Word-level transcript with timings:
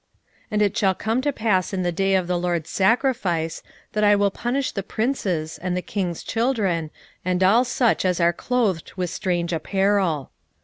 1:8 0.45 0.45
And 0.49 0.61
it 0.63 0.75
shall 0.75 0.95
come 0.95 1.21
to 1.21 1.31
pass 1.31 1.73
in 1.73 1.83
the 1.83 1.91
day 1.91 2.15
of 2.15 2.25
the 2.25 2.39
LORD's 2.39 2.71
sacrifice, 2.71 3.61
that 3.93 4.03
I 4.03 4.15
will 4.15 4.31
punish 4.31 4.71
the 4.71 4.81
princes, 4.81 5.59
and 5.61 5.77
the 5.77 5.83
king's 5.83 6.23
children, 6.23 6.89
and 7.23 7.43
all 7.43 7.63
such 7.63 8.03
as 8.03 8.19
are 8.19 8.33
clothed 8.33 8.93
with 8.95 9.11
strange 9.11 9.53
apparel. 9.53 10.31